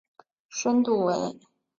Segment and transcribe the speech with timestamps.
[0.49, 1.15] 深度为。